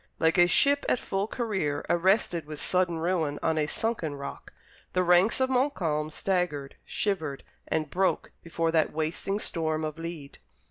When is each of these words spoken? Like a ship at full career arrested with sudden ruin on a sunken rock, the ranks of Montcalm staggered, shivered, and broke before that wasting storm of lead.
Like 0.17 0.39
a 0.39 0.47
ship 0.47 0.83
at 0.89 0.97
full 0.97 1.27
career 1.27 1.85
arrested 1.87 2.47
with 2.47 2.59
sudden 2.59 2.97
ruin 2.97 3.37
on 3.43 3.59
a 3.59 3.67
sunken 3.67 4.15
rock, 4.15 4.51
the 4.93 5.03
ranks 5.03 5.39
of 5.39 5.47
Montcalm 5.47 6.09
staggered, 6.09 6.73
shivered, 6.83 7.43
and 7.67 7.87
broke 7.87 8.31
before 8.41 8.71
that 8.71 8.91
wasting 8.91 9.37
storm 9.37 9.83
of 9.85 9.99
lead. 9.99 10.39